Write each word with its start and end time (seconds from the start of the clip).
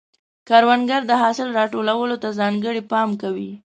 کروندګر 0.47 1.01
د 1.07 1.11
حاصل 1.21 1.47
راټولولو 1.59 2.15
ته 2.23 2.29
ځانګړی 2.39 2.81
پام 2.91 3.09
کوي 3.21 3.51